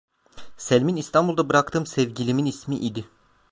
[0.57, 3.05] Selmin, İstanbul'da bıraktığım sevgilimin ismi idi.